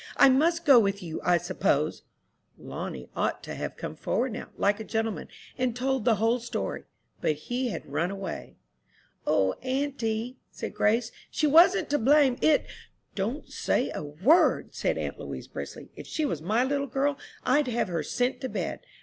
I 0.17 0.29
must 0.29 0.65
go 0.65 0.79
with 0.79 1.03
you, 1.03 1.21
I 1.23 1.37
suppose." 1.37 2.01
Lonnie 2.57 3.07
ought 3.15 3.43
to 3.43 3.53
have 3.53 3.77
come 3.77 3.95
forward 3.95 4.31
now, 4.33 4.49
like 4.57 4.77
a 4.77 4.77
little 4.81 4.89
gentleman, 4.91 5.27
and 5.59 5.75
told 5.75 6.05
the 6.05 6.15
whole 6.15 6.39
story; 6.39 6.85
but 7.21 7.33
he 7.33 7.69
had 7.69 7.85
run 7.85 8.09
away. 8.09 8.55
"O, 9.27 9.53
auntie," 9.61 10.39
said 10.49 10.73
Grace, 10.73 11.11
"she 11.29 11.45
wasn't 11.45 11.87
to 11.91 11.99
blame. 11.99 12.37
It" 12.41 12.65
"Don't 13.13 13.47
say 13.49 13.91
a 13.93 14.01
word," 14.03 14.73
said 14.73 14.97
aunt 14.97 15.19
Louise, 15.19 15.47
briskly. 15.47 15.91
"If 15.95 16.07
she 16.07 16.25
was 16.25 16.41
my 16.41 16.63
little 16.63 16.87
girl 16.87 17.19
I'd 17.45 17.67
have 17.67 17.87
her 17.89 18.01
sent 18.01 18.41
to 18.41 18.49
bed. 18.49 18.79